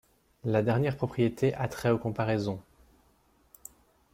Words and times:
La 0.45 0.63
dernière 0.63 0.95
propriété 0.97 1.53
a 1.53 1.67
trait 1.67 1.91
aux 1.91 1.99
comparaisons. 1.99 2.59